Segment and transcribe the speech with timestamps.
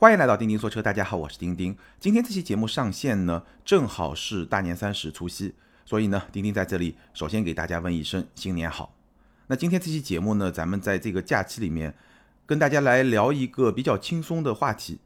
[0.00, 1.76] 欢迎来到钉钉说车，大家好，我是钉钉。
[1.98, 8.94] 今天这期节目上线呢，正好是大年三十除夕，所以呢，钉钉在这里首先给大家问一声新年好。
[9.48, 11.94] 那今天这期节目呢，咱们在这个假期里面，
[12.46, 15.00] 跟大家来聊一个比较轻松的话题，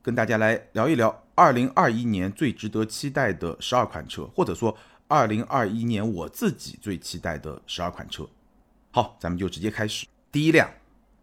[0.00, 4.74] 跟大家来聊一聊二零二一年最值得期待的十二款车，或者说
[5.08, 8.26] 二零二一年我自己最期待的十二款车。
[8.92, 10.70] 好，咱们就直接开始，第一辆。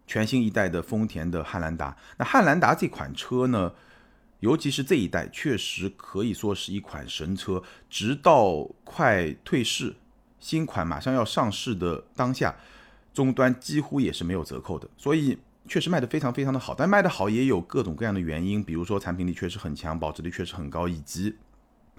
[0.06, 3.72] 全新一代的丰田的汉兰达，那汉兰达这款车呢，
[4.40, 7.62] 尤其是这一代，确实可以说是一款神车。
[7.90, 9.96] 直到快退市，
[10.38, 12.54] 新款马上要上市的当下，
[13.12, 15.36] 终端几乎也是没有折扣的，所以
[15.66, 16.74] 确实卖得非常非常的好。
[16.74, 21.36] 但卖得好也有各种各样的原因，比如说产品力确实很强，保值率确实很高，以及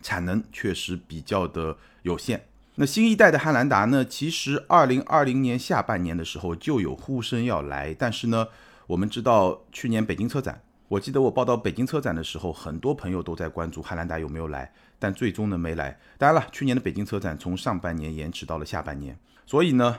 [0.01, 2.45] 产能确实比较的有限。
[2.79, 4.05] 那新一代的汉兰达呢？
[4.05, 8.49] 其实二零二零年下半年的时候就有呼声要来，但是呢，
[8.85, 15.97] 我们知道去年北京车展，我记得我报道北京车展的时候，很多朋友都在关注汉兰达有没有来，但最终呢没来。
[16.19, 19.97] 当然了，去年的北京车展从上半年延迟到了下半年，所以呢，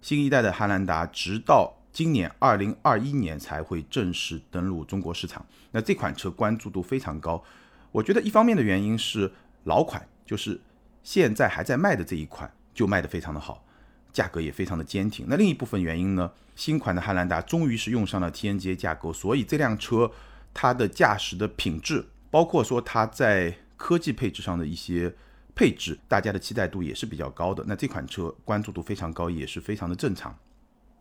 [0.00, 5.44] 新一代的汉兰达直到今年二零二一年才会正式登陆中国市场。
[5.70, 7.44] 那这款车关注度非常高，
[7.92, 9.30] 我觉得一方面的原因是
[9.64, 10.58] 老款，就是。
[11.06, 13.64] 现在还在卖的这一款就卖得非常的好，
[14.12, 15.24] 价格也非常的坚挺。
[15.28, 16.32] 那另一部分原因呢？
[16.56, 20.10] 新款的汉兰达终于是用上了 TNGA 架构，所以这辆车
[20.52, 25.14] 它的驾驶的品质，包括说它在科技配置上的一些
[25.54, 27.62] 配置，大家的期待度也是比较高的。
[27.68, 30.36] 那这款车关注度非常高，也是非常的正常。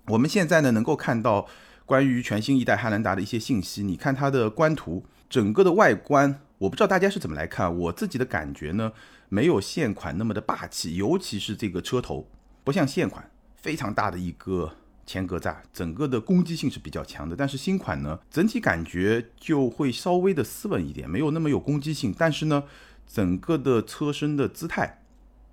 [0.05, 1.47] 我们现在呢能够看到
[1.83, 8.93] 关于全新一代汉兰达的一些信息，你看它的官图，整个的外观，我不知道大家是怎么来看，我自己的感觉呢？
[9.29, 12.27] 没有现款那么的霸气，尤其是这个车头，
[12.63, 17.35] 不像现款非常大的一个前格栅，整个的攻击性是比较强的。
[17.35, 22.13] 但是新款呢，整体感觉就会稍微的斯文一点，没有那么有攻击性。
[22.17, 22.63] 但是呢，
[23.07, 25.01] 整个的车身的姿态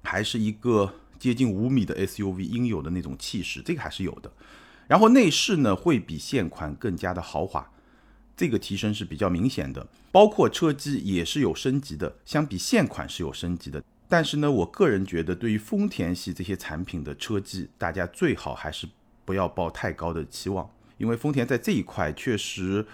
[0.02, 4.32] 还是一个接近五米的 SUV 应有的那种气势，这个还是有的。
[4.86, 7.71] 然后内饰呢，会比现款更加的豪华。
[8.42, 13.80] 这个提升是比较明显的，包括车机也是有升级的，相比现款是有升级的。
[14.08, 18.88] 但是呢，我个人觉得，对于丰田系这些产品的车机，大家最好还是
[19.24, 22.84] 不要抱太高的期望，因为丰田在这一块确实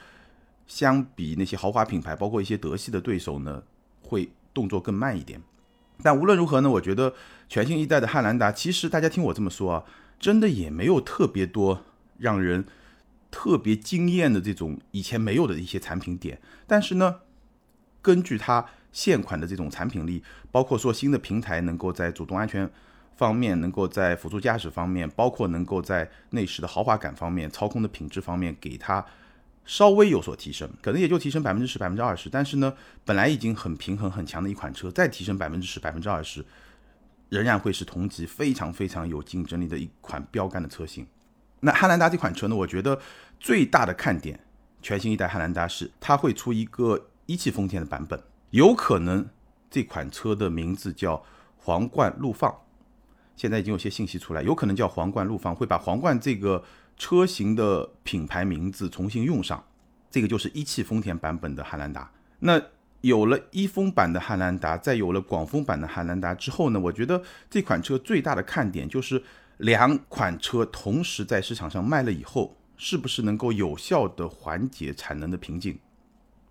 [0.67, 3.63] 相比那些豪华品牌，包括一些德系的对手呢，
[4.03, 5.41] 会动作更慢一点。
[6.03, 7.15] 但无论如何呢，我觉得
[7.49, 9.85] 全新一代的汉兰达，其实大家听我这么说啊，
[10.21, 11.83] 真的也没有特别多
[12.19, 12.67] 让人。
[13.31, 17.21] 特别惊艳的这种以前没有的一些产品点，但是呢，
[18.01, 22.69] 根据它现款的这种产品力，包括说新的平台能够在主动安全
[23.17, 29.05] 方面，能够在辅助驾驶方面，包括能够在内饰的豪华感方面、操控的品质方面，给它
[29.65, 32.31] 稍微有所提升，可能也就提升百分之十、百分之二十。
[32.31, 32.73] 但是呢，
[33.05, 36.43] 本来已经很平衡很强的一款车，再提升百分之十、百分之二十，
[37.29, 41.07] 仍然会是同级非常非常有竞争力的一款标杆的车型。
[41.61, 42.55] 那汉兰达这款车呢？
[42.55, 43.01] 我觉得
[43.41, 44.39] 最大的看点，
[44.81, 49.29] 全新一代汉兰达是它会出一个一汽丰田的版本，有可能
[49.69, 51.25] 这款车的名字叫
[51.57, 52.55] 皇冠陆放。
[53.35, 56.63] 现在已经有些信息出来，有可能叫皇冠陆放，会把皇冠这个
[56.97, 59.65] 车型的品牌名字重新用上。
[60.11, 62.11] 这个就是一汽丰田版本的汉兰达。
[62.39, 62.63] 那
[63.01, 66.79] 有了一丰版的汉兰达，再有了广丰版的汉兰达之后呢？
[66.79, 67.21] 我觉得
[67.51, 69.25] 这款车最大的看点就是。
[69.59, 75.79] 两款车同时在市场上卖了以后，是不是能够有效的缓解产能的瓶颈？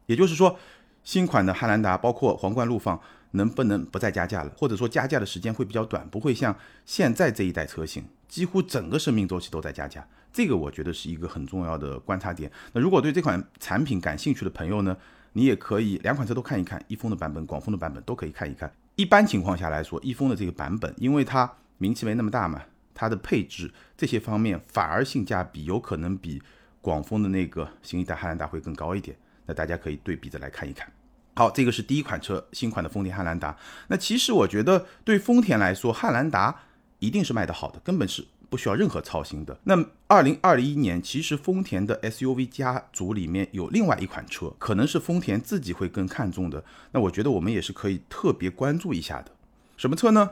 [0.06, 0.58] 也就是说，
[1.04, 3.00] 新款的汉兰达包括皇冠陆放
[3.32, 4.52] 能不能不再加价了？
[4.58, 10.06] 或者说加价的时间会比较短，不会像现在这一代车型几乎整个生命周期都在加价？
[10.34, 12.52] 这个我觉得是一个很重要的观察点。
[12.74, 14.96] 那如果对这款产品感兴趣的朋友呢，
[15.32, 18.72] 你也可以两款车都看一看，一丰的版本、广丰的版本都可以看一看。
[18.96, 22.62] 一般情况下来说，一丰的这个版本，因为它名气没那么大嘛。
[22.98, 26.42] 它的配置这些方面反而性价比有可能比
[26.82, 29.16] 广丰的那个新一代汉兰达会更高一点，
[29.46, 30.92] 那大家可以对比着来看一看。
[31.36, 33.56] 好，这个是第一款车，新款的丰田汉兰达。
[33.90, 36.64] 那其实我觉得对丰田来说，汉兰达
[36.98, 39.60] 一定是卖得好的，根本是不需要任何操心的。
[39.66, 46.64] 那二零二一年，其实丰田的 SUV 家族里面有另外一款车，可能是丰田自己会更看重的。
[46.94, 49.32] 那我觉得我们也是可以特别关注一下的。
[49.76, 50.32] 什么车呢？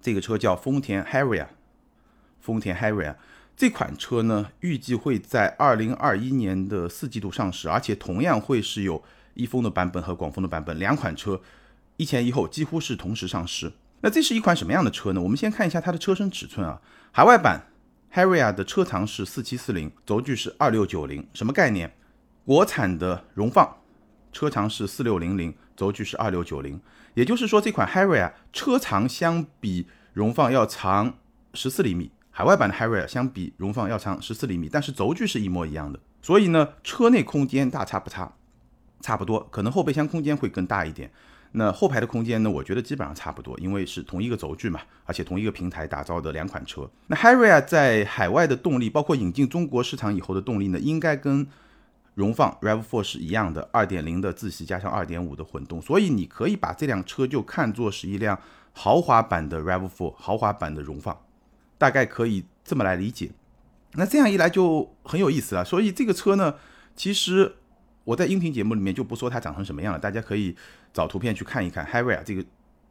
[0.00, 1.48] 这个车叫丰田 Harrier。
[2.40, 3.14] 丰田 Harrier
[3.56, 9.02] 这款车呢，预计会在二零二一年的四季度上市，而且同样会是有
[9.34, 11.40] 一丰的版本和广丰的版本，两款车
[11.98, 13.72] 一前一后，几乎是同时上市。
[14.00, 15.20] 那这是一款什么样的车呢？
[15.20, 16.80] 我们先看一下它的车身尺寸啊。
[17.12, 17.66] 海外版
[18.14, 21.94] Harrier 的车长是四七四零，轴距是二六九零，什么概念？
[22.46, 23.76] 国产的荣放，
[24.32, 26.80] 车长是四六零零，轴距是二六九零，
[27.12, 31.18] 也就是说这款 Harrier 车长相比荣放要长
[31.52, 32.10] 十四厘米，
[32.40, 38.32] 海外版的 Harrier 相比荣放要长十四厘米，但是轴距是一模一样的，所以呢，车内空间大差不差，
[39.02, 41.10] 差不多，可能后备箱空间会更大一点。
[41.52, 42.48] 那后排的空间呢？
[42.48, 46.90] 我觉得基本上差不多，因为是同一个轴距嘛，而且同一个平台打造的两款车。
[47.08, 51.46] 那 Harrier 在海外的动力，包括引进中国市场以后的动力呢，应该跟
[52.14, 55.82] 荣放 Rav4 是一样的，二点零的自吸加上二点五的混动。
[55.82, 58.40] 所以你可以把这辆车就看作是一辆
[58.72, 61.20] 豪华版的 Rav4，豪华版的荣放，
[61.80, 63.32] 大概可以这么来理解。
[63.94, 65.64] 那这样一来就很有意思了。
[65.64, 66.54] 所以这个车呢，
[66.94, 67.56] 其实。
[68.02, 70.56] 我在音频节目里面就不说它长成什么样了，大家可以
[70.92, 71.86] 找图片去看一看。
[71.86, 72.42] Harrier 这个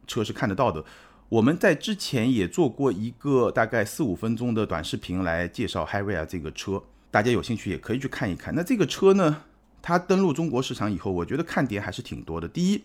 [0.06, 0.82] 车是看得到的。
[1.28, 8.54] 我们在之前也做过一个大概四五分钟的短视频来介绍 Harrier 这个车，大家有兴趣也可以去看一看。
[8.54, 9.42] 那这个车呢，
[9.82, 12.48] 它登陆中国市场以后，我觉得看点还是挺多的。
[12.48, 12.84] 第一，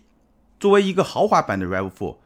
[0.58, 2.16] 作为一个豪华版的 Rav4，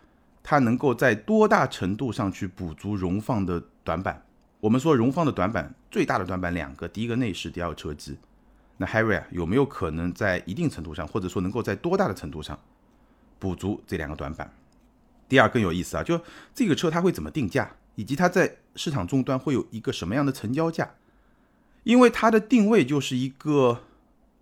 [0.42, 4.22] 它能够在多大程度上去补足荣放的短板？
[4.60, 8.18] 我们说荣放的短板，最大的短板两个，第一个内饰，第二个车机。
[8.76, 12.58] 那 Harrier 有没有可能在一定程度上，或者说能够在多大的程度上
[13.38, 14.52] 补足这两个短板？
[15.28, 16.20] 第二更有意思啊，就
[16.54, 20.94] 这个车它会怎么定价，以及它在市场终端会有一个什么样的成交价？
[21.84, 23.82] 因为它的定位就是一个，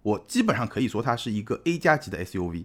[0.03, 2.65] 我基本上可以说它是一个 A 加级的 SUV，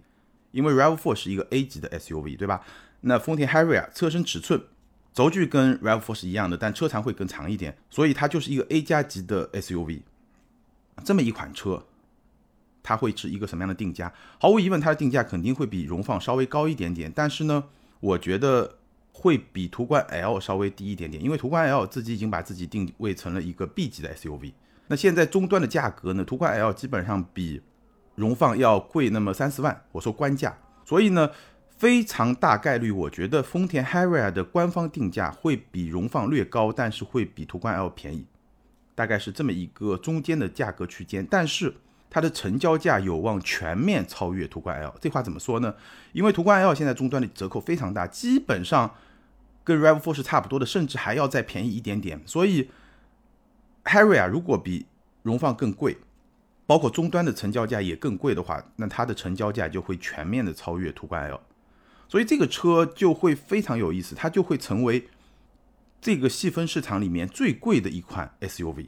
[0.50, 2.62] 因为 Rav4 是一个 A 级的 SUV，对吧？
[3.02, 4.60] 那丰田 Harrier 车身尺寸、
[5.14, 10.00] 轴距跟 Rav4 是一样的，但车长会更长一点，所以它就是一个 A 加级的 SUV。
[11.04, 11.84] 这么一款车，
[12.82, 14.12] 它会是一个什么样的定价？
[14.40, 17.12] 毫无疑问，它的定价肯定会比荣放稍微高一点点。
[17.14, 17.64] 但是呢，
[18.00, 18.78] 我觉得
[19.12, 24.52] 会比途观 L 稍微低一点点，因为途观 L 自己已经把自己定位成了一个 B 级的 SUV。
[24.88, 26.24] 那现在终端的价格呢？
[26.24, 27.62] 途观 L 基本上比
[28.16, 30.58] 荣放要贵那么三四万，我说官价。
[30.84, 31.30] 所以呢，
[31.84, 38.24] 非常大概率，我觉得丰田 Harrier 的官方定价会比荣放略高，但是会比途观 L 便宜。
[38.94, 41.74] 大概是这么一个中间的价格区间，但是
[42.08, 44.94] 它的成交价有望全面超越途观 L。
[44.98, 45.74] 这话怎么说呢？
[46.14, 48.90] 因为途观 L 现在终端的折扣非常大，基本上
[49.62, 52.18] 跟 Rav4 是差不多的，甚至还要再便宜一点点。
[52.24, 52.70] 所以
[53.84, 54.86] Harrier 如果比
[55.22, 55.98] 荣放更贵，
[56.64, 61.38] 包括终端的成交价也更贵的话，那它的成交价就会全面的超越途观 L。
[62.14, 65.08] 所以这个车就会非常有意思，它就会成为。
[66.00, 68.86] 这个细分市场里面最贵的一款 SUV，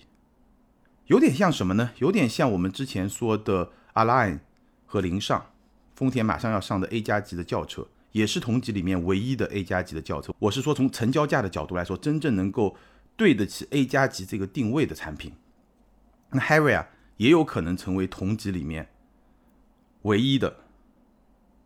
[1.07, 1.91] 有点像什么呢？
[1.99, 4.39] 有点像我们之前说的 Align
[4.85, 5.45] 和凌尚，
[5.97, 10.33] 丰田马上要上的 A 加级的轿车，也是同级里面唯一的 A 加级的轿车。
[10.39, 12.77] 我是说从成交价的角度来说，真正能够
[13.17, 15.33] 对得起 A 加级这个定位的产品。
[16.31, 16.87] 那 Harrier
[17.17, 18.89] 也有可能成为同级里面
[20.03, 20.59] 唯一的。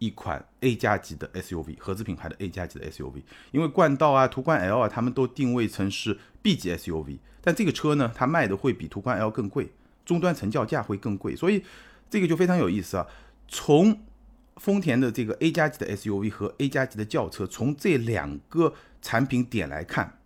[0.01, 9.71] 一款 A 加级的 SUV，合资品牌的 A 加级的 SUV，因为冠道啊、途观 L 啊，他们都定位成是 B 级 SUV，但这个车呢，它卖的会比途观 L 更贵，
[10.07, 11.63] 终端成交价会更贵，所以
[12.09, 13.07] 这个就非常有意思啊。
[13.47, 14.01] 从
[14.57, 18.73] 丰田的这个 A 加级的 SUV 和 A 加级的轿车，从这两个
[19.03, 20.19] 产品点来看，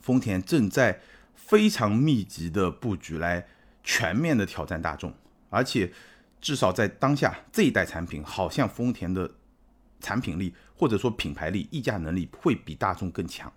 [0.00, 1.00] 丰田正在
[1.34, 3.48] 非常密集的布局来
[3.82, 5.12] 全面的挑战大众，
[5.50, 5.92] 而且。
[6.42, 9.30] 至少在当下这一代产品，好像丰田的
[10.00, 13.50] 产品力或者说品牌力、溢价能力会比大众更强，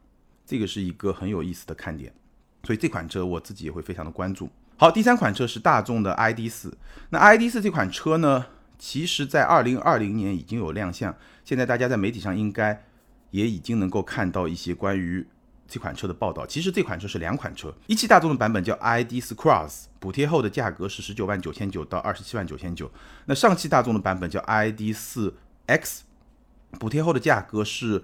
[0.46, 2.14] 这个是一个很有意思的看点。
[2.64, 4.50] 所以这款车我自己也会非常的关注。
[4.78, 6.78] 好，第三款车是大众的 ID 四。
[7.10, 8.46] 那 ID 四这款车呢，
[8.78, 12.86] 其实在二零二零年已经有亮相，现在大家在媒体上应该
[13.32, 15.26] 也已经能够看到一些关于。
[15.68, 22.92] 这款车的报道，其实这款车是两款车，一汽大众的版本叫 ID.4 Cross，补贴后的价格是十九万九千九到二十七万九千九。
[23.26, 25.34] 那上汽大众的版本叫 ID.4
[25.66, 26.04] X，
[26.80, 28.04] 补贴后的价格是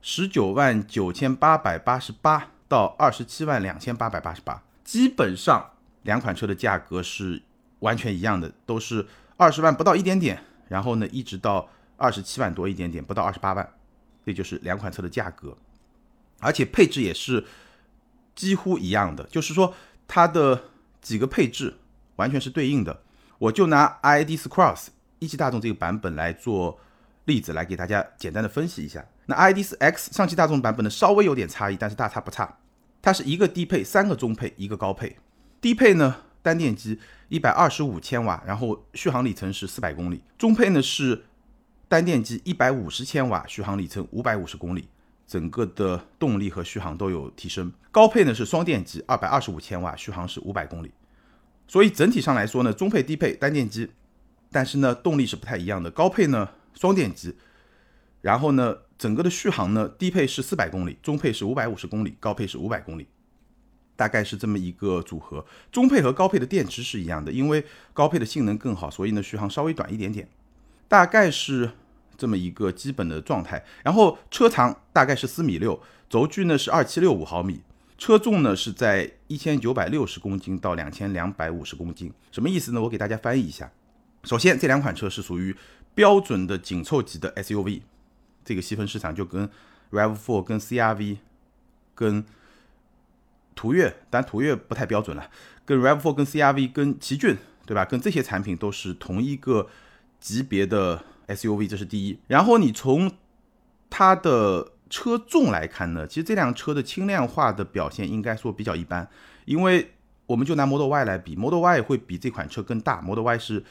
[0.00, 4.62] 十九万九千八百八十八到二十七万两千八百八十八。
[4.82, 5.70] 基本上
[6.02, 7.42] 两款车的价格是
[7.80, 13.68] 完全一样的，都是二十万不到一点点，然后呢一直到二十七万多一点点，不到二十八万，
[14.24, 15.56] 这就是两款车的价格。
[16.42, 17.46] 而且配置也是
[18.34, 19.74] 几乎一样的，就是说
[20.06, 20.64] 它的
[21.00, 21.78] 几个配置
[22.16, 23.00] 完全是对应的。
[23.38, 26.78] 我就拿 ID.4 Cross 一汽大众这个版本来做
[27.24, 29.04] 例子，来给大家简单的分析一下。
[29.26, 32.58] 那 ID.4 X 上汽大众版本呢稍微有点差异，但是大差不差。
[33.00, 35.16] 它是一个低配，三个中配，一个高配。
[35.60, 40.22] 低配呢单电机一百二十五千瓦，然后续航里程是四百公里。
[40.38, 41.24] 中配呢是
[41.88, 44.88] 单电机一百五十千瓦，续航里程五百五十公里。
[45.32, 47.72] 整个的动力和续航都有提升。
[47.90, 50.92] 高配呢是双电机，二百二十五千瓦，续航是五百公里。
[51.66, 53.88] 所以整体上来说呢，中配、低配单电机，
[54.50, 55.90] 但是呢动力是不太一样的。
[55.90, 57.34] 高配呢双电机，
[58.20, 63.06] 然后呢整个的续航呢，低配是四百公里，中配是五百五十公里，高配是五百公里，
[63.96, 65.46] 大概是这么一个组合。
[65.70, 70.28] 中配和高配的电池是一样的，因为高配的性能更好，所以呢续航稍微短一点点，
[70.88, 71.70] 大概是
[72.16, 73.64] 这么一个基本的状态。
[73.82, 77.62] 然后车长大概是四米六，轴距呢是二七六五毫米。
[77.98, 82.80] 车重呢是在一千九百六十公斤到两千两百五十公斤，什么意思呢？
[82.80, 83.70] 我给大家翻译一下。
[84.24, 85.54] 首先，这两款车是属于
[85.94, 87.82] 标准的紧凑级的 SUV，
[88.44, 89.48] 这个细分市场就跟
[89.92, 91.18] RAV4、跟 CRV、
[91.94, 92.24] 跟
[93.54, 95.30] 途岳，但途岳不太标准了，
[95.64, 97.84] 跟 RAV4、跟 CRV、跟奇骏，对吧？
[97.84, 99.68] 跟这些产品都是同一个
[100.18, 101.04] 级别的
[101.34, 102.18] SUV，这是第一。
[102.26, 103.10] 然后你从
[103.90, 109.08] 它的车重来看呢，其实这辆车的轻量化的表现应该说比较一般，
[109.44, 109.92] 因为
[110.26, 113.64] 我们就拿 Model Y 来比，Model Y 会比这款车更大，Model Y 是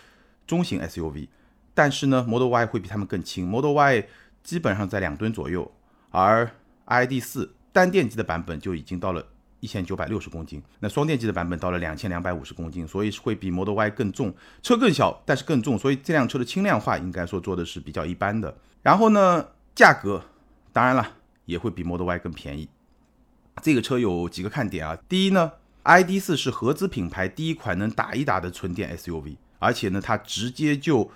[0.46, 1.28] 中型 SUV，
[1.74, 4.08] 但是呢，Model Y 会比它们更轻，Model Y
[4.44, 5.72] 基本上在两吨左右，
[6.10, 6.52] 而
[6.86, 9.26] ID.4 单电机的版本就已经到了
[9.62, 18.54] 一千九百六十公斤，那双电机的版本到了两千两百五十公斤，所以会比 Model Y 更重，车更小，但是更重，所以这辆车的轻量化应该说做的是比较一般的。
[18.82, 20.26] 然后呢，价格。
[20.74, 22.70] 当然了，也会比 Model Y 更便宜。
[23.62, 24.98] 这个车有几个看点啊？
[25.10, 25.52] 第一呢
[25.84, 31.12] ，ID.4 是合资品牌第一款能打一打的纯电 SUV，而且呢，它直接就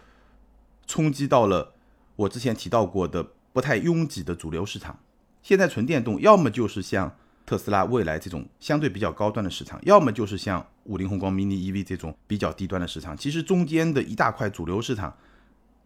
[0.85, 1.71] 冲击到了
[2.17, 4.99] 我之前提到过的不太拥挤的主流市场。
[5.41, 13.15] 现在纯电动要么就是像特斯拉、未来这种相对比较高端的市场，要么就是像五菱宏光 mini EV 这种比较低端的市场。
[13.15, 15.15] 其实中间的一大块主流市场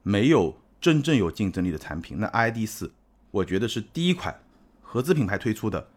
[0.03, 2.17] 没有真正有竞争力的产品。
[2.19, 2.89] 那 ID.4。
[3.31, 4.35] 我觉得是第一款
[4.81, 5.87] 合资品牌推出的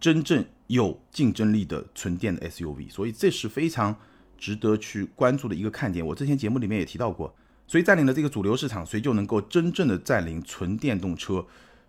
[0.00, 3.94] 真正有竞争力的纯电的 SUV，所以这是非常
[4.36, 6.04] 值得去关注的一个看点。
[6.04, 7.32] 我之前节目里面也提到过，
[7.68, 11.46] 谁占领了这个主流市场，谁就能够真正的占领纯电动车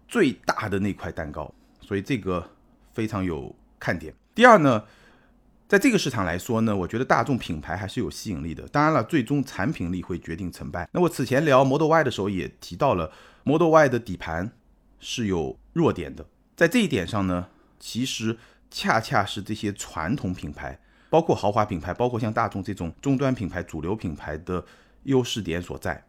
[0.07, 2.47] 最大的那块蛋糕，所以这个
[2.97, 4.11] 非常有看点。
[4.33, 4.83] 第二呢，
[5.67, 8.67] 在这个市场来说呢，我觉得大众品牌还是有吸引力的。
[8.69, 10.89] 当然了，最终产品力会决定成败。
[10.91, 13.11] 那我此前聊 Model Y 的时候也提到了
[13.43, 14.51] Model Y 的底盘。
[14.99, 16.25] 是有弱点的，
[16.55, 17.49] 在这一点上呢，
[17.79, 18.35] 其实
[18.71, 20.79] 恰恰是这些传统品牌，
[21.11, 24.65] 包括豪华品牌，包括像大众这种终端品牌、主流品牌的
[25.03, 26.03] 优势点所在。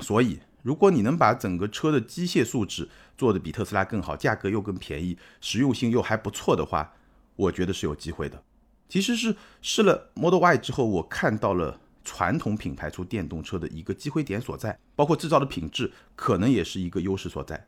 [0.00, 6.94] 所以，如果你能把整个车的机械素质做的比特斯拉更好，价格又更便宜，实用性又还不错的话，
[7.36, 8.42] 我觉得是有机会的。
[8.88, 17.66] 其实是试了 Model Y 之后，我看到了传统品牌出电动车的一个机会点所在，包括制造的品质，可能也是一个优势所在。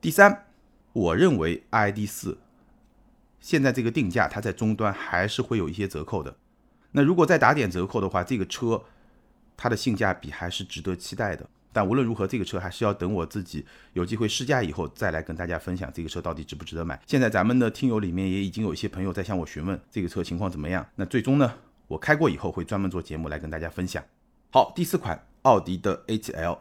[0.00, 0.46] 第三，
[0.92, 2.38] 我认为 ID 四
[3.40, 6.36] 现在这个定价，它在终端还是会有一些折扣的。
[6.92, 8.84] 那如果再打点折扣的话，这个车
[9.56, 11.48] 它的性价比还是值得期待的。
[11.74, 16.98] 但无论如何，这个车还是要等我自己有机会试驾以后再来跟大家分享这个车到底值不值得买。
[17.04, 20.86] 现在咱们的听友里面也已经有一些朋友在向我询问这个车情况怎么样。
[20.94, 21.52] 那最终呢，
[21.88, 24.02] 我开过以后会专门做节目来跟大家分享。
[24.50, 26.58] 好，第四款奥迪的 A7L，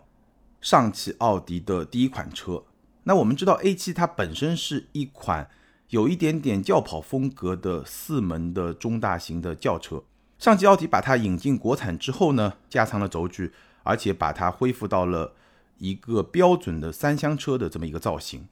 [0.60, 2.64] 上汽奥迪的第一款车。
[3.04, 5.48] 那我们知道 A7 它本身是一款
[5.90, 10.04] 有一点点轿跑风格的四门的中大型的轿车。
[10.40, 15.34] 上汽奥迪把它引进国产之后呢，加长了轴距，而且把它恢复到了
[15.78, 18.48] 一个标准的三厢车的这么一个造型。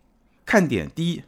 [0.45, 1.23] 看点第一，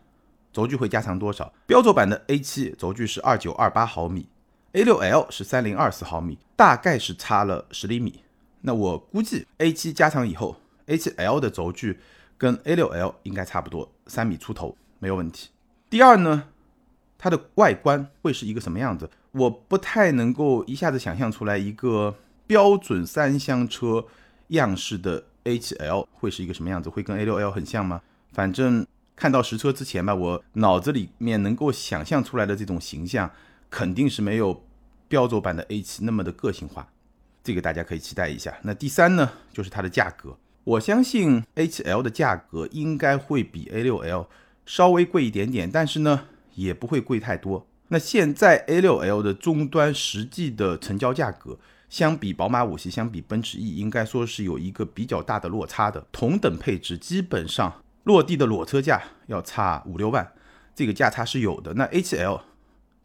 [0.51, 1.51] 轴距会加长多少？
[1.65, 4.27] 标轴版的 A7 轴距是二九二八毫米
[4.73, 8.21] ，A6L 是三零二四毫米，大概是差了十厘米。
[8.61, 10.57] 那我估计 A7 加长以后
[10.87, 11.99] ，A7L 的轴距。
[12.35, 15.49] 跟 A6L 应该差不多，三米出头没有问题。
[15.89, 16.49] 第二呢，
[17.17, 19.09] 它的外观会是一个什么样子？
[19.31, 22.15] 我不太能够一下子想象出来一个
[22.53, 24.05] 标准三厢车
[24.49, 27.99] 样式的 A7L 会是一个什么样子，会跟 A6L 很像吗？
[28.31, 33.31] 反正看到实车之前吧，我脑子里面能够想象出来的这种形象，
[33.71, 34.63] 肯定是没有
[35.07, 36.87] 标轴版的 A7 那么的个性化。
[37.43, 38.55] 这个大家可以期待一下。
[38.61, 40.37] 那第三呢，就是它的价格。
[40.63, 44.27] 我相信 A7L 的价格应该会比 A6L
[44.67, 47.65] 稍微贵一点点，但是呢，也不会贵太多。
[47.87, 51.57] 那现在 A6L 的终端实际的成交价格，
[51.93, 56.03] 相比宝马五系，相比奔驰 E，应该说是有一个比较大的落差的。
[56.11, 60.33] 同等配置，基本上落地的裸车价要差五六万，
[60.73, 61.75] 这个价差是有的。
[61.75, 62.41] 那 A7L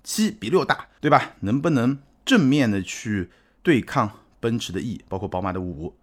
[0.03, 1.35] 七比六大，对吧？
[1.41, 3.29] 能不能正面的去
[3.63, 5.95] 对抗奔驰的 E，包括宝马的五？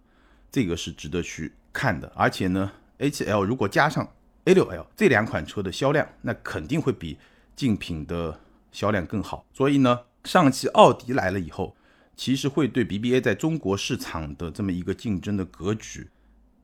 [0.52, 4.08] 这个是值得去看的，而且呢，A7L 如果加上
[4.44, 7.18] A6L 这两款车的销量，那肯定会比
[7.56, 8.38] 竞品的
[8.70, 9.44] 销量更好。
[9.52, 11.75] 所以呢，上汽奥迪来了以后，
[12.16, 16.08] 其实会对 BBA 在中国市场的这么一个竞争的格局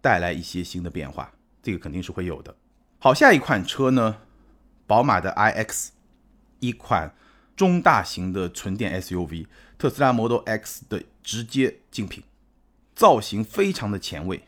[0.01, 1.31] 带来一些新的变化，
[1.63, 2.57] 这个肯定是会有的。
[2.99, 4.17] 好，下一款车呢，
[4.87, 5.89] 宝马的 iX，
[6.61, 7.15] 一款
[7.55, 12.25] 中大型的纯电 SUV，特斯拉 Model X 的直接竞品，
[12.95, 14.45] 造型非常的前卫，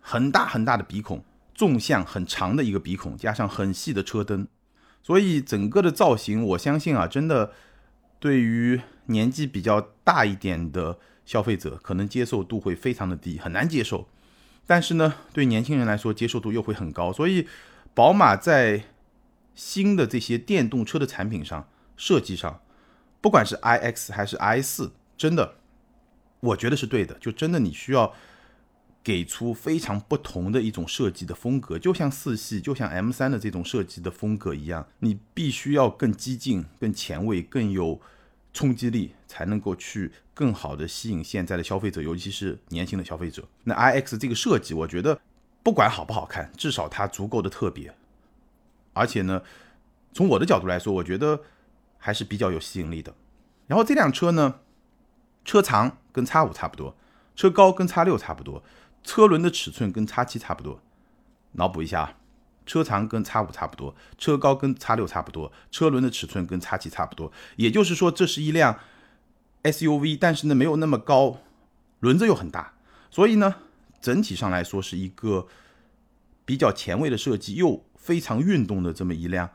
[0.00, 4.46] 很大很大的鼻孔，纵向很长的一个鼻孔，加上很细的车灯，
[5.02, 7.52] 所以整个的造型，我相信啊，真的。
[8.20, 14.08] 对于年纪比较大一点的消费者，可能接受度会非常的低，很难接受。
[14.66, 17.12] 但是呢，对年轻人来说，接受度又会很高。
[17.12, 17.46] 所以，
[17.92, 18.84] 宝马在
[19.54, 22.60] 新的这些电动车的产品上设计上，
[23.20, 25.56] 不管是 iX 还是 i 四，真的，
[26.40, 27.14] 我觉得是对的。
[27.20, 28.14] 就真的你需要
[29.02, 38.00] 给出非常不同的一种设计的风格，就像四系、就像 M 三的这种设计的风格一样，你必须要更激进、更前卫、更有。
[38.54, 43.46] 冲击力才能够去更好的吸引现在的消费者，尤其是年轻的消费者。
[43.64, 45.20] 那 iX 这个设计，我觉得
[45.62, 47.92] 不管好不好看，至少它足够的特别。
[48.92, 49.42] 而且呢，
[50.12, 51.40] 从我的角度来说，我觉得
[51.98, 53.12] 还是比较有吸引力的。
[53.66, 54.60] 然后这辆车呢，
[55.44, 56.96] 车长跟 X 五差不多，
[57.34, 58.62] 车高跟 X 六差不多，
[59.02, 60.80] 车轮的尺寸跟 X 七差不多。
[61.52, 62.16] 脑补一下。
[62.66, 67.32] 车长跟叉五差不多，车高跟叉六差不多，车轮的尺寸跟叉七差不多。
[67.56, 68.78] 也就是说，这是一辆
[69.62, 71.40] SUV，但是呢没有那么高，
[72.00, 72.74] 轮子又很大，
[73.10, 73.54] 所以呢
[74.00, 75.46] 整体上来说是一个
[76.44, 79.50] 比较前卫的设计，又非常运动的这么一辆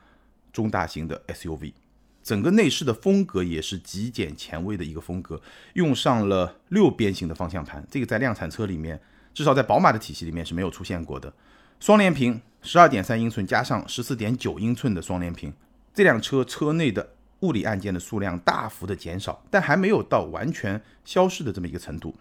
[0.51, 1.73] 中大型的 SUV。
[2.21, 5.41] 整个内饰的风格也是极简前卫的一个风格，
[5.73, 9.01] 用上了六边形的方向盘，这个在量产车里面，
[9.33, 11.33] 至少在宝马的体系里面是没有出现过的。
[11.79, 15.53] 双联屏，十二点三英寸加上十四点九英寸的双联屏，
[15.93, 22.13] 这辆车车内的物理按键的数量大幅的减少，但还没有到完全消失的这么一个程度。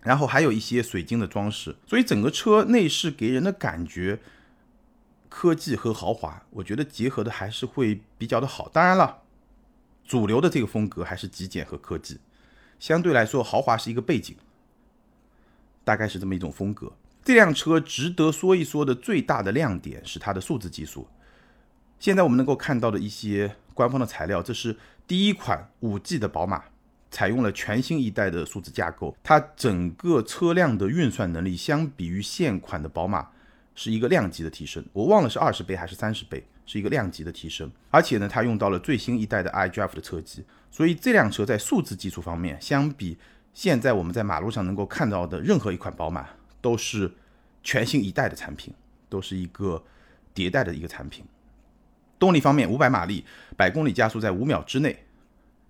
[0.00, 4.18] 然后还有一些水晶的装饰，所以整个车内饰给人的感觉，
[5.28, 8.66] 科技和豪华，我觉得结合的还是会比较的好。
[8.70, 9.18] 当然了，
[10.06, 12.18] 主流的这个风格还是极简和科技，
[12.78, 14.34] 相对来说豪华是一个背景，
[15.84, 16.90] 大概是这么一种风格。
[17.22, 21.06] 这辆车值得说一说的最大的亮点是它的数字技术。
[21.98, 24.74] 现在我们能够看到的一些官方的材料，这是
[25.06, 26.64] 第一款五 G 的宝马，
[27.10, 33.28] 采用了全新一代的数字架构，它整个车辆的运算能力相比于现款的宝马
[33.74, 34.82] 是一个量级的提升。
[34.94, 37.70] 我忘了是二十倍还是三十倍，是一个量级的提升。
[37.90, 43.18] 而且呢，它用到了最新一代的 iDrive 的车机，所以这辆车在数字技术方面，相比
[43.52, 46.26] 现在我们在马路上能够看到的任何一款宝马。
[46.60, 47.12] 都是
[47.62, 48.74] 全新一代的产品，
[49.08, 49.84] 都是一个
[50.34, 51.24] 迭代的一个产品。
[52.18, 53.24] 动力方面，五百马力，
[53.56, 55.04] 百公里加速在五秒之内。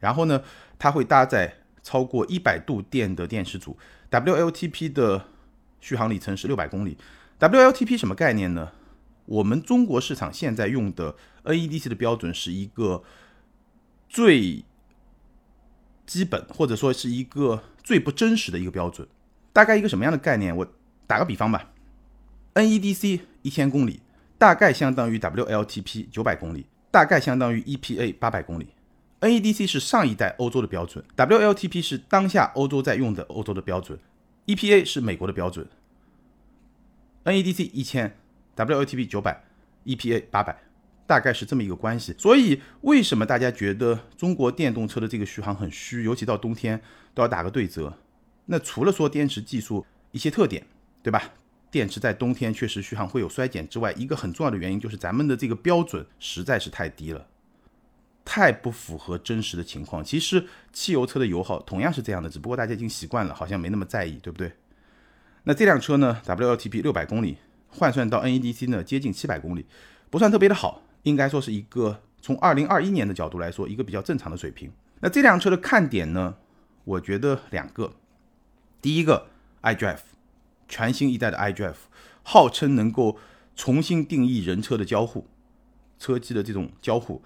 [0.00, 0.42] 然后呢，
[0.78, 3.78] 它会搭载超过一百度电的电池组
[4.10, 5.26] ，WLTP 的
[5.80, 6.98] 续航里程是六百公里。
[7.38, 8.72] WLTP 什么概念呢？
[9.26, 13.04] 我们中国市场现在用的 NEDC 的标准是一个
[14.08, 14.64] 最
[16.04, 19.06] 基本，或者说是一个最不真实的一个标准。
[19.52, 20.56] 大概一个什么样的概念？
[20.56, 20.66] 我。
[21.10, 21.72] 打个比方吧
[22.54, 24.00] ，NEDC 一千公里
[24.38, 28.68] 大概相当于 WLTP 九百公里，大概相当于 EPA 八百公里。
[29.18, 33.98] NEDC 是上一代欧洲的标准，WLTP 是当下欧洲在用的欧洲的标准
[34.46, 35.66] ，EPA 是美国的标准。
[37.24, 38.16] NEDC 一千
[38.54, 39.42] ，WLTP 九百
[39.86, 40.56] ，EPA 八百，
[41.08, 42.14] 大概是这么一个关系。
[42.16, 46.80] 所以为什么大家觉得中国电动车的这个续航很虚，尤其到冬天
[47.12, 47.98] 都要打个对折？
[48.46, 50.64] 那除了说电池技术一些特点。
[51.02, 51.22] 对吧？
[51.70, 57.28] 电池在冬天确实续航会有衰减之外，一个很重要的原因就是咱们的这个标准实在是太低了，
[58.24, 60.02] 太不符合真实的情况。
[60.02, 64.52] 其实汽油车的油耗同样是这样的，只不过大家已经习惯了，好像没那么在意，对不对？
[65.44, 67.36] 那这辆车呢？WLTP 六百公里
[67.68, 69.64] 换算到 NEDC 呢，接近七百公里，
[70.10, 74.72] 不算特别的好，应该说是一个从二零二一年的角度来说，一个比较正常的水平。
[74.98, 76.34] 那这辆车的看点呢？
[76.82, 77.92] 我觉得两个，
[78.82, 79.28] 第一个
[79.62, 80.00] iDrive。
[80.70, 81.74] 全新一代的 iDrive，
[82.22, 83.18] 号称能够
[83.54, 85.26] 重新定义人车的交互，
[85.98, 87.22] 车机的这种交互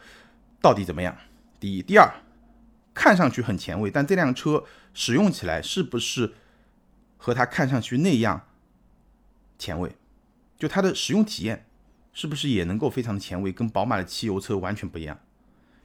[0.61, 1.17] 到底怎么样？
[1.61, 2.13] 第一，第二，
[2.93, 6.33] 看上去很前卫，但这辆车使用起来是不是
[7.17, 8.49] 和它看上去那样
[9.59, 9.95] 前卫？
[10.59, 11.67] 就它的使用体验
[12.13, 15.21] 是不是也能够非常的前卫，跟宝马的汽油车完全不一样？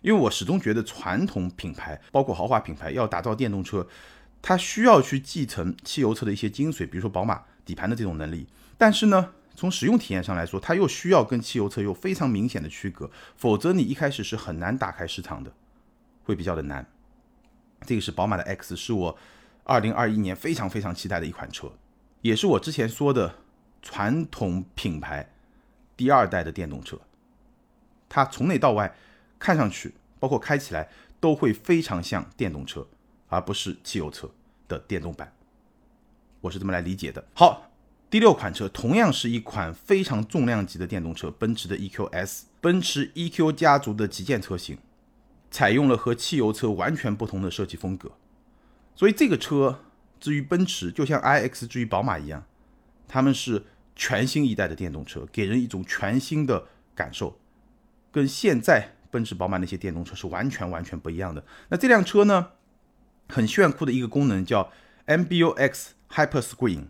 [0.02, 3.86] 因为我始终觉得传统品牌，包括豪华品牌，要打造电动车。
[4.42, 8.48] 它需要去继承汽油车的一些精髓，比如说宝马底盘的这种能力，
[8.78, 15.52] 但是呢，从使用体验上来说，它又需要跟汽油车有非常明显的区隔，否则你一开始是很难打开市场的，
[16.24, 16.88] 会比较的难。
[17.86, 19.18] 这个是宝马的 X，是我
[19.64, 21.72] 二零二一年非常非常期待的一款车，
[22.22, 23.36] 也是我之前说的
[23.82, 25.32] 传统品牌
[25.96, 27.00] 第二代的电动车。
[28.08, 28.96] 它从内到外
[29.38, 32.88] 看上去，包括开起来都会非常像电动车，
[33.30, 34.30] 而不是汽油车
[34.68, 35.34] 的电动版。
[36.42, 37.24] 我是这么来理解的。
[37.34, 37.72] 好，
[38.10, 44.78] 第六款车同样是一款非常重量级的电动车，奔驰的 EQS，奔驰 EQ 家族的旗舰车型，
[45.52, 48.12] 采用了和汽油车完全不同的设计风格。
[48.96, 49.80] 所以这个车
[50.20, 52.46] 至于奔驰，就像 iX 至于宝马一样，
[53.08, 53.64] 他们是
[53.96, 57.38] 全新一代的电动车，给人一种全新的感受。
[58.12, 61.44] 跟现在奔驰、宝马那些电动车是完全完全不一样的。
[61.70, 62.52] 那这辆车呢，
[63.30, 64.72] 很炫酷的一个功能叫
[65.06, 66.86] MBUX Hyper Screen，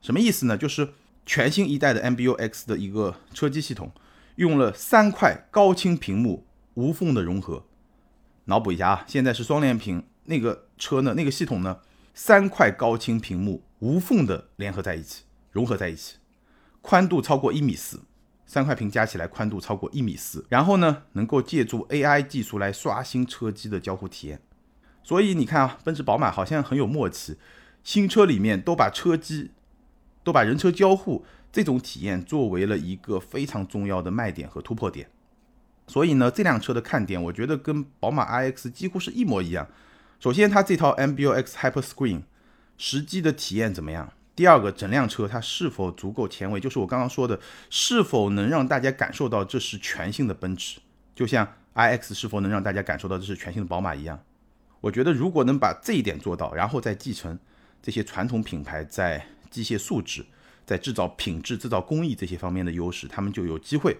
[0.00, 0.56] 什么意思呢？
[0.56, 0.90] 就是
[1.26, 3.92] 全新一代的 MBUX 的一个车机系统，
[4.36, 7.66] 用了三块高清屏幕无缝的融合。
[8.44, 11.80] 脑补一下啊，现在是双联屏，那个车呢，那个系统呢，
[12.14, 16.16] 三块高清屏幕无缝的联合在一起，融合在一起，
[16.80, 18.00] 宽度超过一米四。
[18.46, 24.40] 三块屏加起来宽度超过一米四，然后呢，能够借助 AI 技术来刷新车机的交互体验。
[25.10, 27.36] 所以你看啊，奔驰、宝马好像很有默契，
[27.82, 29.50] 新车里面都把车机、
[30.22, 35.10] 都把人车交互这种体验作为了一个非常重要的卖点和突破点。
[35.88, 39.66] 所以呢，这辆车的看点，我觉得跟宝马 iX 几乎是一模一样。
[40.20, 42.22] 首先，它这套 MBUX Hyper Screen
[42.78, 44.12] 实际的体验怎么样？
[44.36, 46.60] 第二个，整辆车它是否足够前卫？
[46.60, 50.78] 就是我刚刚说的，是否能让大家感受到这是全新的奔驰，
[51.16, 54.20] 就像 iX 是否能让大家感受到这是全新的宝马一样。
[54.80, 57.38] 我觉得如果能把这一点做到，然后再继承
[57.82, 60.24] 这些传统品牌在机械素质、
[60.64, 63.98] 在制造品质、制造工艺这些方面的优势，他们就有机会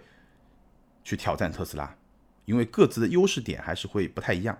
[1.05, 1.97] 去挑战特斯拉，
[2.45, 4.59] 因为各自的优势点还是会不太一样，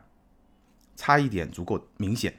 [0.97, 2.35] 差一点足够明显。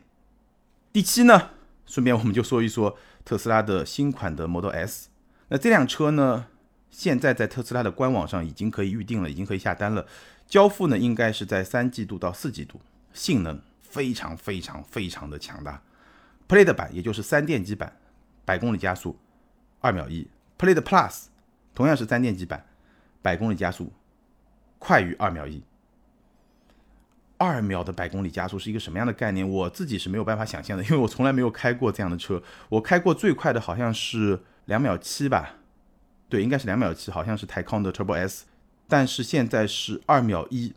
[0.94, 1.52] 第七呢？
[1.88, 5.10] 顺便我们就说一说特斯拉的新款的 Model S。
[5.50, 6.46] 那这辆车呢，
[6.89, 10.06] 现在在特斯拉的官网上已经可以预定了，已经可以下单了。
[10.48, 12.80] 交付呢，应该是在三季度到四季度。
[13.13, 13.60] 性能
[13.91, 15.82] 非常非常非常的强大。
[16.47, 17.97] ，Play 的版也就是三电机版，
[18.45, 19.17] 百公里加速
[19.80, 20.27] 二秒一。
[20.58, 21.25] Play 的 Plus
[21.75, 22.65] 同样是三电机版，
[23.21, 23.91] 百公里加速
[24.80, 25.63] 快于二秒一。
[27.38, 29.47] 二秒的百公里加速是一个什么样的概念？
[29.49, 32.43] 我自己是没有办法想象的，因为我从来没有开过这样的车。
[32.69, 35.56] 我开过最快的好像是两秒七吧，
[36.30, 38.45] 对，应该是两秒七，好像是泰康的 Turbo S。
[38.88, 40.75] 但是现在是二秒一，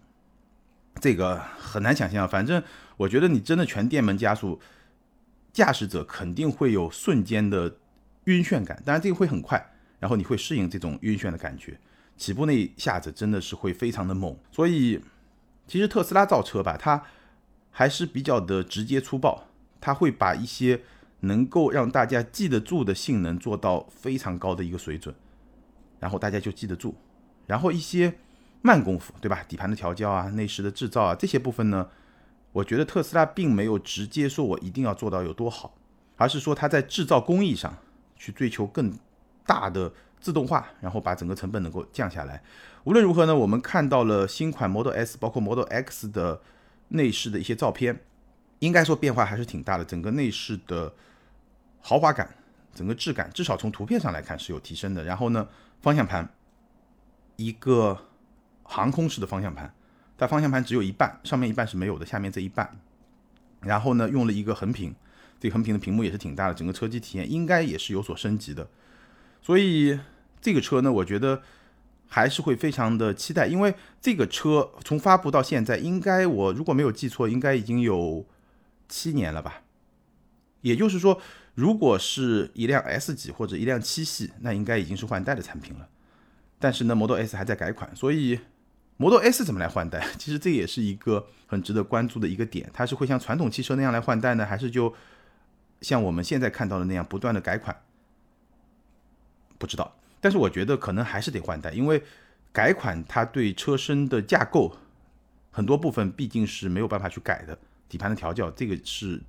[1.01, 2.27] 这个很难想象。
[2.27, 2.63] 反正
[2.97, 4.61] 我觉得你真的全电门加速，
[5.53, 7.77] 驾驶者肯定会有瞬间的
[8.25, 8.83] 晕眩感。
[8.85, 11.79] 当然这个会很快，然后你会适应这种晕眩的感觉。
[12.17, 15.01] 起步那一下子真的是会非常的猛，所以。
[15.67, 17.03] 其实特斯拉造车吧，它
[17.71, 19.49] 还是比较的直接粗暴，
[19.81, 20.83] 它会把一些
[21.21, 25.15] 能够让大家记得住的性能做到非常高的一个水准，
[25.99, 26.95] 然后大家就记得住。
[27.47, 28.19] 然后一些
[28.61, 29.43] 慢功夫，对吧？
[29.49, 31.89] 底盘的调教啊，内饰的制造啊，这些部分呢，
[32.55, 35.75] 我觉得特斯拉并没有直接说我一定要做到有多好，
[36.17, 37.77] 而是说它在制造工艺上
[38.17, 38.99] 去追求更
[39.45, 39.93] 大的。
[40.21, 42.43] 自动化，然后把整个成本能够降下来。
[42.85, 46.41] 无论如何呢，我们看到了新款 Model S，包括 Model X 的
[46.89, 48.01] 内饰的一些照片，
[48.61, 49.85] 应该说变化还是挺大的。
[49.85, 50.95] 整个内饰的
[51.83, 52.35] 豪华感，
[52.75, 55.05] 整个质感，至少从图片上来看是有提升的。
[55.05, 55.47] 然后呢，
[55.83, 56.27] 方向盘，
[57.37, 57.99] 一个
[58.63, 59.75] 航空式的方向盘，
[60.17, 62.77] 它方向盘只有一半，上面一半是没有的，下面这一半。
[63.61, 64.95] 然后呢，用了一个横屏，
[65.39, 68.69] 这个横屏的屏幕也是挺大的，整个车机体验应该也是有所升级的。
[69.43, 69.99] 所以。
[70.45, 71.41] 这个车呢，我觉得
[72.07, 78.27] 还是会非常的期待，因为这个车从发布到现在，应该我如果没有记错，应该已经有
[78.91, 79.63] 七年了吧。
[80.61, 81.19] 也就是说，
[81.55, 85.89] 如果是一辆 S 级或者一辆七系，那应该已经是换代的产品了。
[86.59, 88.39] 但是呢，Model S 还在改款，所以
[88.97, 90.07] Model S 怎么来换代？
[90.19, 92.71] 其实这也是一个很值得关注的一个点。
[92.73, 94.95] 它是会像传统汽车那样来换代呢，还是就
[95.81, 97.77] 像我们现在看到的那样不断的改款？
[99.59, 99.97] 不知道。
[100.21, 102.03] 但是我觉得可能还是得换代，因为
[102.53, 104.75] 改款它对车身的架构
[105.51, 109.21] 很多部分毕竟是没有办法去改的，底盘的调教这个是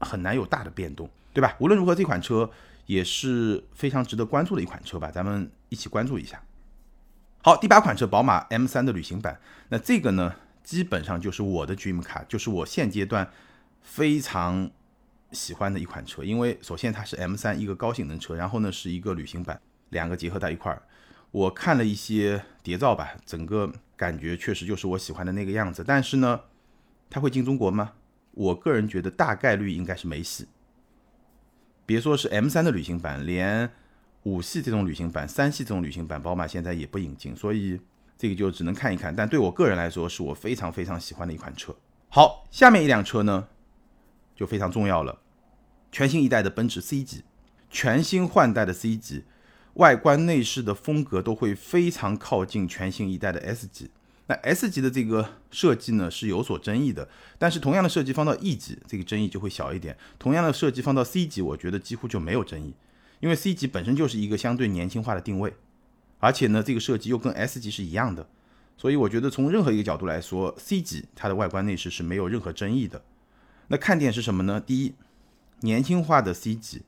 [0.00, 1.56] 很难有大的变动，对吧？
[1.58, 2.48] 无论如何，这款车
[2.86, 6.40] 也是非常值得关注的一款车吧，咱们一起关注一下。
[7.48, 13.26] 好，第八款车，宝马 M3 的旅行版，那这个呢，基本上就是我的 dream car，就是我现阶段
[13.80, 14.70] 非常
[15.32, 19.58] 喜欢的一款车，因为首先它是 M3 一个高性能车，然后呢是一个旅行版。
[19.88, 20.82] 两个结合在一块儿，
[21.30, 25.82] 我看了一些谍照吧，整个感觉确实就是我喜欢的那个样子。
[25.82, 26.38] 但是呢，
[27.08, 27.92] 它会进中国吗？
[28.32, 30.46] 我个人觉得大概率应该是没戏。
[31.86, 33.70] 别说是 M 三的旅行版，连
[34.24, 37.80] 五系这种旅行版、三系这种旅行版，宝马现在也不引进，所以
[38.16, 39.14] 这个就只能看一看。
[39.14, 41.74] 但对我个人来说，是我非常非常喜欢的一款车。
[42.08, 43.48] 好，下面一辆车呢，
[44.34, 45.20] 就非常重要了，
[45.92, 47.22] 全新一代的奔驰 C 级，
[47.70, 49.24] 全新换代的 C 级，
[49.74, 53.90] 外观内饰的风格都会非常靠近全新一代的 S 级。
[54.26, 59.96] 那 S 级的这个设计呢是有所争议的，但是同样的设计放到 E 级，这个争议就会小一点。
[60.18, 62.74] 同样的设计放到 C 级，我觉得几乎就没有争议，
[63.20, 65.54] 因为 C 级本身就是一个相对年轻化的定位，
[66.18, 68.28] 而且呢，这个设计又跟 S 级是一样的，
[68.76, 73.02] 所以我觉得从任何一个角度来说，C 级它的外观内饰是没有任何争议的。
[73.68, 74.60] 那看点是什么呢？
[74.60, 74.94] 第一，
[75.60, 76.82] 年轻化的 C 级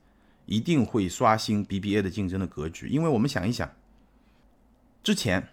[0.46, 3.70] 一定会刷新 BBA 的竞争的格局，因为我们想一想，
[5.02, 5.48] 之前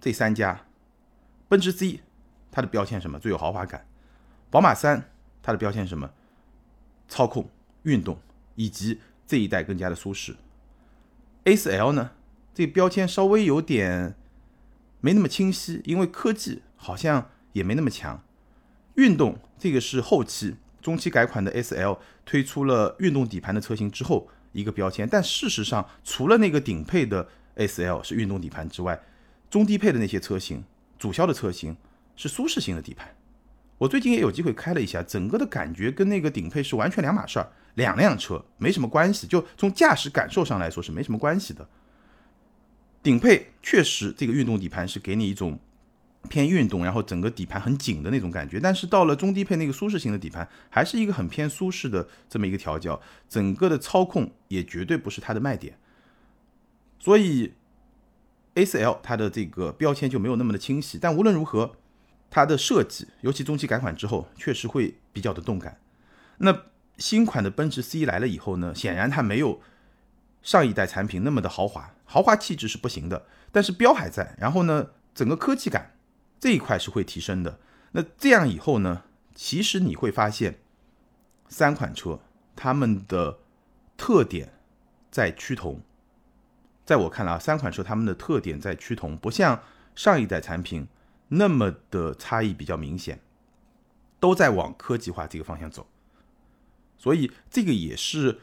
[0.00, 0.66] 这三家。
[1.48, 2.00] 奔驰 C，
[2.50, 3.18] 它的标签什么？
[3.18, 3.86] 最有豪华感。
[4.50, 5.10] 宝马三，
[5.42, 6.10] 它的标签什么？
[7.08, 7.50] 操控、
[7.82, 8.18] 运动
[8.54, 9.00] 以及
[9.32, 10.36] 这一代更加的舒适。
[11.46, 12.10] A4L 呢？
[12.52, 14.14] 这个标签稍微有点
[15.00, 18.22] 没那么清晰，因为科技好像也没那么强。
[18.96, 29.00] 运动这个是后期中期改款的 S L 推出了运动底盘的车型之后一个标签，但事实上除了那个顶配的 S L 是运动底盘之外，
[29.48, 30.62] 中低配的那些车型。
[30.98, 31.74] 主销的车型
[32.16, 33.16] 是舒适型的底盘，
[33.78, 41.68] 我最近也有机会开了一下，整个的感觉跟那个顶配是完全两码事儿，两辆车没什么关系，就从驾驶感受上来说是没什么关系的。
[43.02, 45.58] 顶配确实这个运动底盘是给你一种
[46.28, 55.78] 偏运动，然后整个底盘很紧的那种感觉，但是到了中低配那个舒适型的底盘，还是一个很偏舒适的这么一个调教，整个的操控也绝对不是它的卖点，
[56.98, 57.54] 所以。
[58.54, 61.74] A4L 它的这个标签就没有那么的清晰，但无论如何，
[62.28, 65.80] 它的设计，尤其中期改款之后，确实会比较的动感。
[66.36, 66.52] 那
[66.98, 69.60] 新款的奔驰 C 来了以后呢，显然它没有
[70.42, 74.34] 上一代产品那么的豪华，豪华气质是不行的，但是标还在。
[74.38, 75.96] 然后呢，整个科技感
[76.38, 77.58] 这一块是会提升的。
[77.92, 80.58] 那这样以后呢，其实你会发现，
[81.48, 82.20] 三款车
[82.54, 83.38] 它们的
[83.96, 84.52] 特点
[85.10, 85.80] 在趋同。
[86.84, 89.62] 在我看来啊，三款车它们的特点在趋同，不像
[89.94, 90.88] 上一代产品
[91.28, 93.20] 那么的差异比较明显，
[94.18, 95.86] 都在往科技化这个方向走。
[97.02, 98.38] 所以这个也是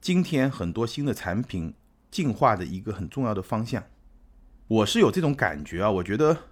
[0.00, 1.74] 今天很多新的产品
[2.10, 3.84] 进化的一个很重要的方向。
[4.68, 6.44] 我是有这种感觉啊，我觉得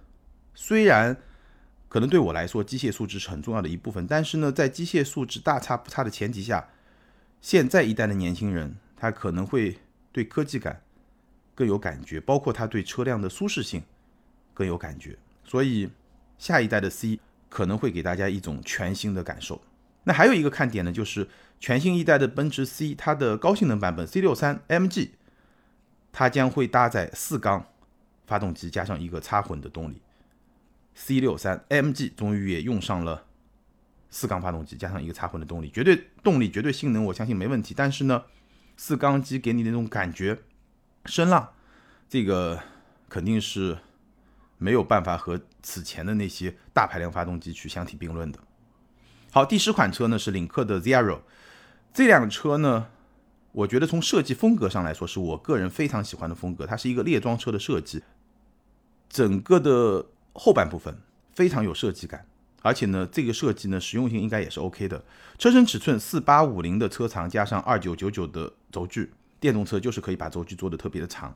[0.53, 1.17] 虽然
[1.87, 6.69] 可能对我来说机械素质是很重要的一部分，但是呢，在机械素质大差不差的前提下，
[7.41, 9.79] 现在一代的年轻人他可能会
[10.11, 10.83] 对科技感。
[11.55, 13.83] 更有感觉，包括它对车辆的舒适性
[14.53, 15.89] 更有感觉，所以
[16.37, 19.61] 下一代的 C 可能会给大家一种全新的感受。
[20.03, 21.27] 那还有一个看点呢，就是
[21.59, 25.09] 全新一代的奔驰 C，它的高性能版本 C63 MG，
[26.11, 27.65] 它将会搭载四缸
[28.25, 30.01] 发动机加上一个插混的动力。
[30.97, 33.25] C63 MG 终于也用上了
[34.09, 37.73] 四缸发动机加上一个插混的动力，绝对动力、绝对性能，我相信没问题。
[37.77, 38.23] 但是呢，
[38.75, 40.39] 四缸机给你那种感觉。
[41.05, 41.53] 声浪，
[42.09, 42.61] 这个
[43.07, 43.77] 肯定是
[44.57, 48.39] 没有办法和此前的那些大排量发动机去相提并论的。
[49.31, 51.19] 好，第十款车呢是领克的 Zero，
[51.93, 52.87] 这辆车呢，
[53.51, 56.65] 我觉得从设计风格上来说，是我个人非常喜欢的风格。
[56.65, 58.01] 它是一个列装车的设计，
[59.07, 60.97] 整个的后半部分
[61.33, 62.25] 非常有设计感，
[62.63, 65.03] 而且呢，这个设计呢实用性应该也是 OK 的。
[65.37, 69.11] 车身尺寸四八五零的车长加上二九九九的轴距。
[69.39, 71.33] 电动车就是可以把轴距做的特别的长，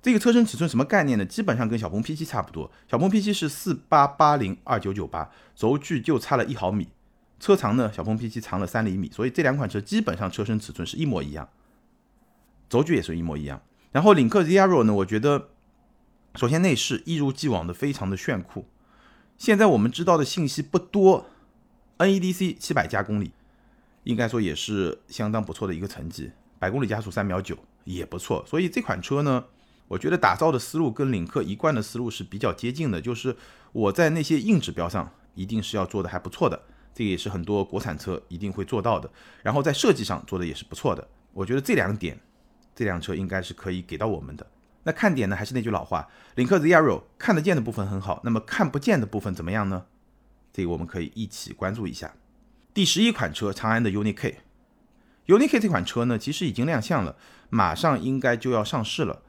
[0.00, 1.24] 这个车身尺寸什么概念呢？
[1.24, 6.86] 基本上跟小鹏 P7 差不多，小鹏 P7 是四八八零二九九八，轴距就差了一毫米，
[7.40, 11.48] 车长呢，小鹏 P7 长了三厘米，所以这两款车基本上车身尺寸是一模一样，
[12.68, 13.62] 轴距也是一模一样。
[13.92, 15.48] 然后领克 Zero 呢，我觉得
[16.36, 18.66] 首先内饰一如既往的非常的炫酷，
[19.38, 21.26] 现在我们知道的信息不多
[21.98, 23.32] ，NEDC 七百加公里，
[24.04, 26.30] 应该说也是相当不错的一个成绩。
[26.58, 29.46] 百公里加速三秒九也不错，所以这款车呢，
[29.88, 33.34] 我觉得打造的思路跟领克一贯的思路是比较接近的，就是
[33.72, 36.62] 我在那些硬指标上一定是要做的还不错的，
[36.94, 39.10] 这个也是很多国产车一定会做到的。
[39.42, 42.18] 然后在设计上做的也是不错的，我觉得这两点，
[42.74, 44.46] 这辆车应该是可以给到我们的。
[44.82, 49.84] 那看点呢，还是那句老话，领克 Zero 看得见的部分很好，那么看不见的部分怎么样呢？
[50.52, 52.14] 这个我们可以一起关注一下。
[52.72, 54.38] 第十一款车，长安的 UNI K。
[55.26, 57.14] UNI-K 这款车呢，其实已经亮相了，
[57.50, 59.22] 马上应该就要上市了。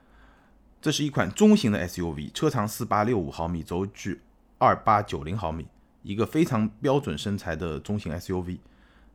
[0.81, 4.21] 这是一款中型的 SUV，车长四八六五毫米，轴距
[4.57, 5.67] 二八九零毫米，
[6.03, 8.57] 一个非常标准身材的中型 SUV，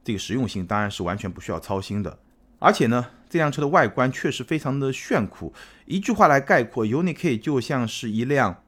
[0.05, 2.19] 这个实用性当然是完全不需要操心的。
[2.59, 5.53] 而且呢，这辆车的外观确实非常的炫酷。
[5.85, 8.63] 一句话来概括，UNI-K 就像是一辆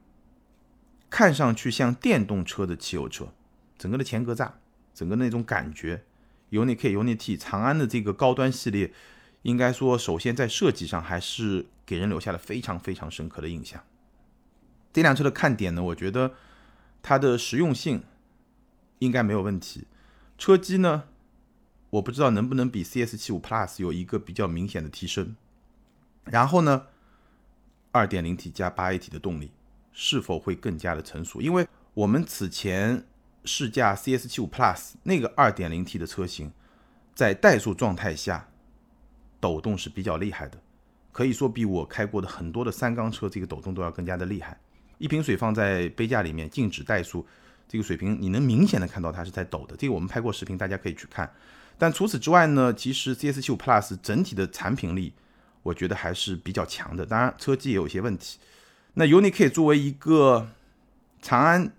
[1.09, 3.33] 看上去像电动车的汽油车，
[3.77, 4.51] 整个的前格栅，
[4.93, 6.03] 整个那种感觉
[6.51, 8.93] ，UNI-K、UNI-T、长安的这个高端系列，
[9.41, 13.83] 应该说首先在设计上还是给人留下了非常非常深刻的印象。
[14.93, 16.33] 这辆车的看点呢，我觉得
[17.01, 18.03] 它的实用性
[18.99, 19.87] 应该没有问题，
[20.37, 21.05] 车机呢。
[21.91, 25.35] 我不知道能不能比 CS 七五 Plus 有一个比较明显的提升，
[26.25, 26.85] 然后呢，
[27.91, 29.51] 二点零 T 加八 AT 的动力
[29.91, 31.41] 是否会更加的成熟？
[31.41, 33.03] 因为我们此前
[33.43, 36.51] 试驾 CS 七五 Plus 那个二点零 T 的车型，
[37.15, 38.47] 在怠速状态下
[39.39, 40.61] 抖动是比较厉害的，
[41.11, 44.59] 可以说比我开过的很多的三缸车这个抖动都要更加的厉害。
[44.99, 47.25] 一瓶水放在杯架里面，静止怠速，
[47.69, 49.75] 这个水平你能明显的看到它是在抖的。
[49.77, 51.31] 这个我们拍过视频，大家可以去看。
[51.77, 55.13] 但除此之外呢，其实 CS75 Plus 整体的产品力，
[55.63, 57.05] 我觉得还是比较强的。
[57.05, 58.39] 当然，车机也有一些问题。
[58.95, 60.49] 那 UNI-K 作为一个
[61.21, 61.71] 长安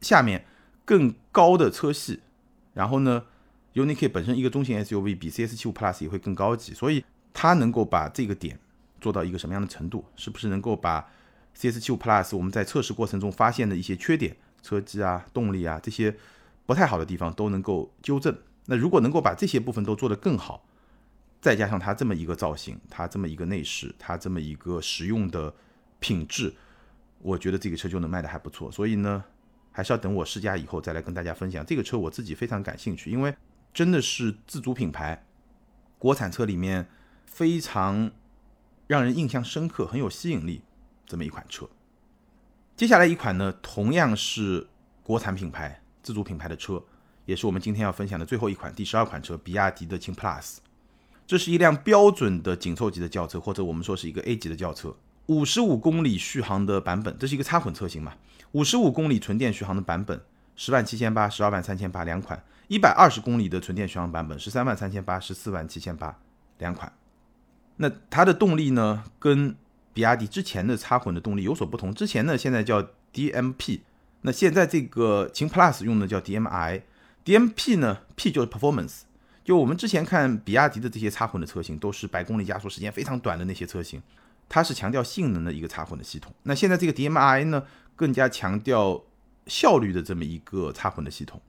[0.00, 0.44] 下面
[0.84, 2.20] 更高的车系，
[2.74, 3.24] 然后呢
[3.72, 8.60] ，UNI-K 本身一个中型 SUV 比 CS75 Plus 也会更高级，所以它能够把这个点
[9.00, 10.04] 做到一个什么样的程度？
[10.14, 11.08] 是不是能够把
[11.58, 16.16] CS75 Plus 我们在测试过程中发现的一些缺点，车机啊、动力啊这些
[16.64, 18.36] 不太好的地方都能够纠正？
[18.66, 20.64] 那如果能够把这些部分都做得更好，
[21.40, 25.52] 再加上它这么一个造型，它这么一个内饰，它这么一个实用的
[25.98, 26.54] 品质，
[27.18, 28.70] 我觉得这个车就能卖得还不错。
[28.70, 29.24] 所以呢，
[29.72, 31.98] 还是要等我试驾以后再来跟大家分享这个车。
[31.98, 33.34] 我自己非常感兴趣，因为
[33.74, 35.24] 真的是自主品牌
[35.98, 36.88] 国产车里面
[37.26, 38.10] 非常
[38.86, 40.62] 让人印象深刻、很有吸引力
[41.04, 41.68] 这么一款车。
[42.82, 44.66] 接下来一款呢，同样是
[45.04, 46.82] 国产品牌自主品牌的车。
[47.26, 50.56] 也是我们今天要分享的最后一款第十二款车，比亚迪的秦 PLUS。
[51.24, 54.96] 这是一辆标准的紧凑级的轿车，或者我们说是一个 A 级的轿车。
[55.26, 58.14] 五十五公里续航的版本，这是一个插混车型嘛？
[58.50, 60.20] 五十五公里纯电续航的版本，
[60.56, 62.42] 十万七千八、十二万三千八两款。
[62.66, 66.18] 一百二十公里的纯电续航版本，十三万三千八、十四万七千八
[66.58, 66.92] 两款。
[67.76, 69.54] 那它的动力呢，跟
[69.92, 71.92] 比亚迪之前的插混的动力有所不同。
[71.94, 73.80] 之前呢，现在叫 DMP，
[74.22, 76.82] 那现在这个秦 PLUS 用的叫 DMI。
[77.24, 79.02] DMP 呢？P 就是 performance，
[79.44, 84.02] 就我们之前看比亚迪的这些插混的车型，都是百公里加速时间非常短的那些车型，
[84.48, 86.34] 它是强调性能的一个插混的系统。
[86.42, 87.62] 那现在这个 DMI 呢，
[87.94, 89.04] 更加强调
[89.46, 91.40] 效率的这么一个插混的系统。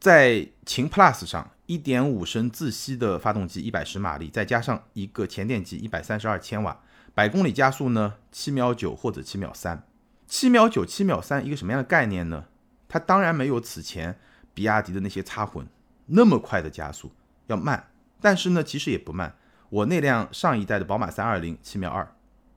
[0.00, 6.80] 在秦 PLUS 上，1.5升自吸的发动机110马力，再加上一个前电机132千瓦，
[7.14, 9.80] 百公里加速呢7秒9或者7秒3。
[10.28, 12.46] 7秒9、7秒3，一个什么样的概念呢？
[12.88, 14.18] 它当然没有此前。
[14.54, 15.66] 比亚迪的那些插混
[16.04, 17.10] 那么快的加速
[17.46, 17.88] 要慢，
[18.20, 19.34] 但是呢，其实也不慢。
[19.70, 22.14] 我那辆上一代的宝马三二零七秒二，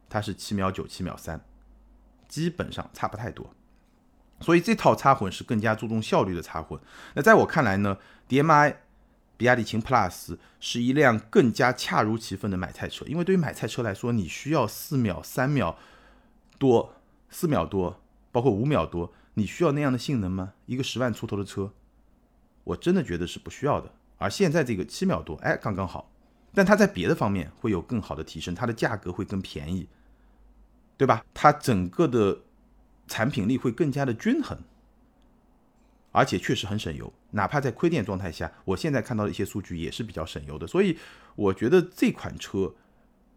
[0.10, 1.40] 它是七秒九、七秒三，
[2.28, 3.50] 基本上差不太多。
[4.42, 6.78] 所以这套插混是更加注重效率的插混。
[7.14, 8.76] 那在我看来呢，DMI
[9.38, 15.78] 比亚迪秦 PLUS 是一辆更加恰如其分的买菜车，因为对于买菜车来说，你需要四秒、三秒
[16.58, 16.96] 多、
[17.30, 20.54] 四秒多，包括五秒多，你需要那样的性能吗？
[20.66, 21.74] 一个十万出头的车。
[22.64, 26.12] 我真的觉得是不需要的，而现在这个七秒多，哎，刚刚好，
[26.54, 29.88] 但它在别的方面会有更好的提升，它的价格会更便宜，
[30.98, 31.24] 对吧？
[31.34, 32.40] 它整个的
[33.08, 34.58] 产品力会更加的均衡，
[36.16, 40.98] 而且确实很省油，哪怕在亏电状态下，我现在看到的一些数据也是比较省油的，所以
[41.36, 42.74] 我觉得这款车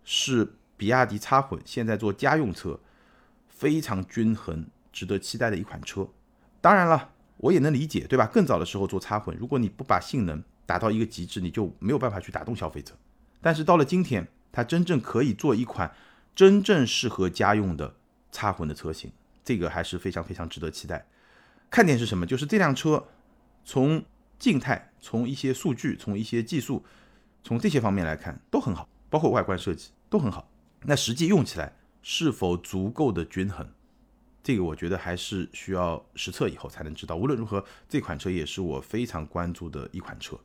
[0.05, 2.79] 是比亚迪插混现在做家用车
[3.49, 6.09] 非常均衡、值得期待的一款车。
[6.61, 7.11] 当然了。
[7.41, 8.27] 我也能理解，对吧？
[8.27, 12.93] 更早的时候做插混，如果你不把性能达到一个极致，你就没有办法去打动消费者。
[13.41, 15.95] 但是到了今天，它真正可以做一款
[16.35, 17.95] 真正适合家用的
[18.33, 19.13] 插混的车型，
[19.45, 21.07] 这个还是非常非常值得期待。
[21.71, 22.27] 看点是什么？
[22.27, 23.09] 就是这辆车
[23.65, 24.05] 从
[24.39, 26.85] 静态、从一些数据、从一些技术、
[27.43, 30.49] 从这些方面来看都很好，包括外观设计都很好。
[30.83, 31.73] 那实际用起来
[32.03, 33.69] 是否足够的均衡？
[34.43, 37.17] 这个我觉得还是需要实测以后才能知道。
[37.17, 40.39] 无论如何，这款车也是我非常关注的一款车。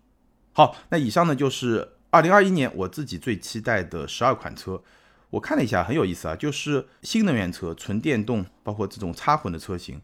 [0.51, 4.83] 好，那以上呢就是二零二一年我自己最期待的十二款车。
[5.29, 10.01] 我看了一下，很有意思啊，就是新能源车、纯电动，包括这种插混的车型，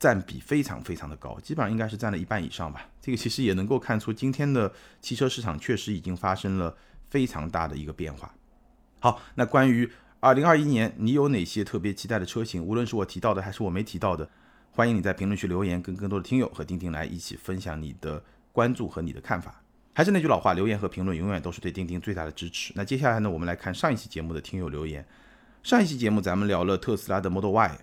[0.00, 2.88] 占比非常非常的高，基本上应该是占了一半以上吧。
[3.00, 6.76] 这个其实也能够看出今天的汽车市场确实已经发生了
[7.08, 8.34] 非常大的一个变化。
[8.98, 9.88] 好，那关于。
[10.22, 12.62] 二零二一年，你有哪些特别期待的车型？
[12.62, 14.28] 无论是我提到的，还是我没提到的，
[14.70, 18.22] 欢迎你在评论区留言，跟更多的听友和钉钉来一起分享你的
[18.52, 19.62] 关注和你的看法。
[19.94, 22.70] 还是那句老话，留言和评论永远都是对钉钉最大的支持。
[22.76, 25.02] 那接下来呢，我们来看上一期节目的听友留言。
[25.62, 27.78] 上一期节目咱们聊了特斯拉的 Model Y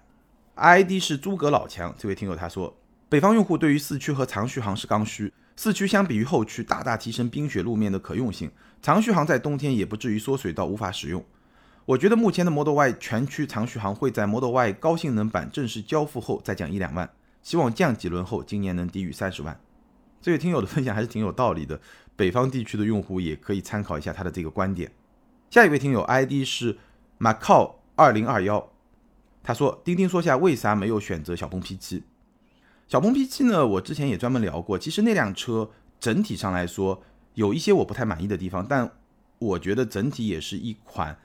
[0.58, 1.94] ID 是诸葛老强。
[1.98, 2.76] 这位听友他说，
[3.08, 8.52] 北方用户对于四驱和长续航是刚需，四驱相比于后驱大大提升冰雪路面的可用性，
[8.82, 11.24] 长续航在冬天也不至于缩水到无法使用。
[11.86, 17.10] 我觉得目前的 Model Y 全驱长续航会在 Model Y 高性能版正式交付后再降一两万，
[17.42, 19.58] 希望降几轮后今年能低于三十万。
[20.22, 21.80] 这位听友的分享还是挺有道理的，
[22.16, 24.92] 北方地区的用户也可以参考一下他的这个观点。
[25.50, 26.78] 下一位听友 ID 是
[27.20, 28.70] Macau 二零二幺，
[29.48, 32.02] 他说：“钉钉说下为啥没有选择小鹏 P7？
[32.86, 33.66] 小鹏 P7 呢？
[33.66, 35.70] 我之前也专门聊过，其实那辆车
[36.02, 37.02] 整体上来说
[37.36, 38.92] 有一些我不太满意的地方，但
[39.40, 41.18] 我觉得整体也是一款。”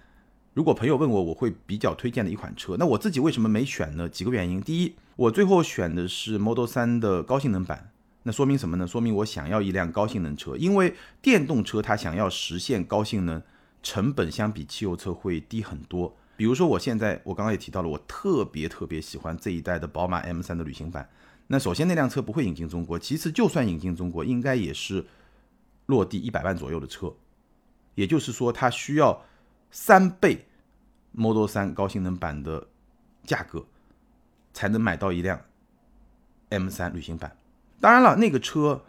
[0.54, 2.76] 如果朋友问我，我会比较推荐的一款车。
[2.78, 4.08] 那我自己为什么没选呢？
[4.08, 4.60] 几个原因。
[4.60, 7.90] 第一，我最后选的是 Model 3的高性能版，
[8.22, 8.86] 那说明什么呢？
[8.86, 10.56] 说明我想要一辆高性能车。
[10.56, 13.42] 因为电动车它想要实现高性能，
[13.82, 16.14] 成本相比汽油车会低很多。
[16.42, 21.08] 比如说，我现在我刚刚也提到了，我特别特别喜欢这一代的宝马 M3 的旅行版。
[21.46, 25.06] 那首先那辆车不会引进中国，其次就算引进中国，应该也是
[25.86, 27.14] 落地一百万左右的车。
[27.94, 29.22] 也就是说，它需要。
[29.74, 30.44] 三倍
[31.12, 32.66] Model 3高性能版的
[33.24, 33.64] 价格，
[34.52, 35.40] 才能买到一辆
[36.50, 37.34] M3 旅行版。
[37.80, 38.82] 当然了，那个车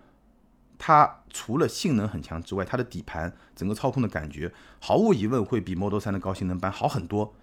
[0.77, 4.51] 它除了性能很强之外，它的底盘整个操控的感觉，
[4.81, 7.33] 毫无疑问会比 Model 3的高性能版好很多，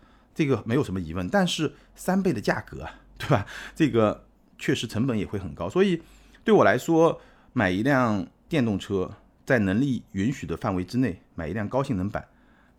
[0.40, 1.28] 这个没有什么疑问。
[1.28, 2.88] 但是三倍的价格，
[3.18, 3.44] 对吧？
[3.74, 4.24] 这个
[4.58, 5.68] 确实成本也会很高。
[5.68, 6.00] 所以
[6.42, 7.20] 对我来说，
[7.52, 9.10] 买一辆电动车，
[9.44, 12.26] 在能力允许的范围之内，买一辆高性能版。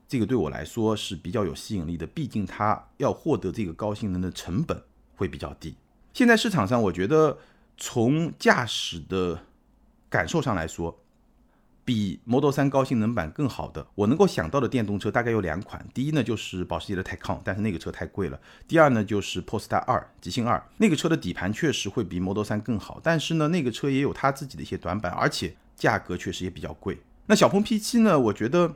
[0.07, 4.82] 这个对我来说是比较有吸引力的，毕竟它要获得这个高性能的成本
[5.16, 5.76] 会比较低。
[6.14, 7.38] 现在市场上，我觉得
[7.78, 9.39] 从驾驶的
[10.09, 10.99] 感受上来说，
[11.84, 15.86] 比 Model 3高性能版更好的，我能够想到的电动车大概有两款。
[15.93, 18.39] 第一呢，就是保时捷的 Taycan，但是那个车太贵了。
[18.67, 26.99] 第二呢，就是 Polestar 二，极星二，那个车的底盘确实会比 Model 3更好，但是呢，那个车也有它自己的一些短板，而且价格确实也比较贵。
[27.25, 28.75] 那小鹏 P7 呢，我觉得。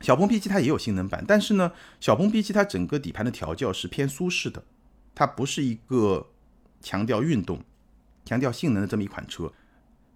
[0.00, 4.62] 小鹏 P7 它也有性能版，但是呢，小鹏 P7 它整个底盘的调教是偏舒适的，
[5.12, 6.24] 它不是一个
[6.80, 7.60] 强调运动、
[8.24, 9.52] 强调性能的这么一款车。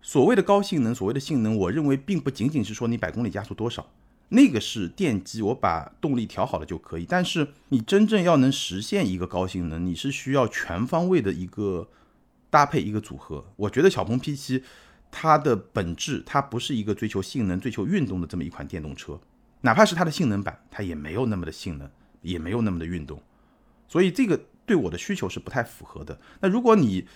[0.03, 3.89] 所谓的高性能，所谓的性能，我认为并不仅仅是说你百公里加速多少，
[4.31, 7.07] 那个是电机，我把动力调好了就可以。
[7.09, 11.89] 但是你真正要能实现一个高性能，你是需要全方位的一个
[12.51, 13.47] 搭配一个组合。
[13.57, 14.63] 我觉得小鹏 P7
[15.11, 19.21] 它的本质，它不是一个追求性能、追求运动的这么一款电动车。
[19.61, 21.89] 哪怕是它的性能版，它也没有那么的性能，
[22.23, 23.23] 也没有那么的运动，
[23.87, 26.19] 所以这个对我的需求是不太符合的。
[26.41, 27.07] 那如果你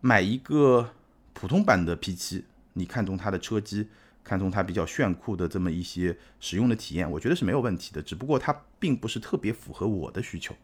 [0.00, 0.90] 买一个
[1.38, 3.86] 普通版的 P7，你看中它的车机，
[4.24, 8.00] 看中它比较炫酷的这么一些使用的体验，我觉得是没有问题的。
[8.00, 10.54] 只不过它并不是特别符合我的需求。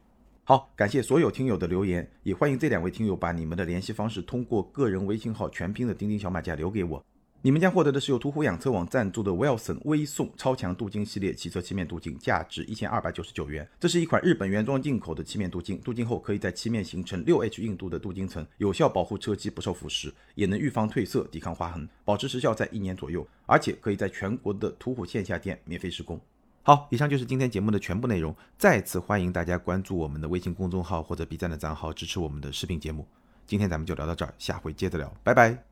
[0.44, 7.04] 好，感谢所有听友的留言，也欢迎这两位听友把你们的联系方式通过个人微信号全拼的钉钉小马甲留给我。
[7.44, 13.68] 你们将获得的是由途虎养车网赞助的 Wilson 微送超强镀金系列汽车漆面镀金，价值一千二百九十九元。
[13.80, 26.20] 这是一款日本原装进口的漆面镀金，镀金后可以在漆面形成六 H 硬度的镀金层，有效保护车漆不受腐蚀，也能预防褪色、抵抗划痕，保持时效在一年左右，而且可以在全国的途虎线下店免费施工。
[26.62, 28.32] 好，以上就是今天节目的全部内容。
[28.56, 33.04] 再次欢迎大家关注我们的微信公众号或者 B 站的账号，支持我们的视频节目。
[33.44, 35.71] 今天咱们就聊到这儿，下回接着聊，拜拜。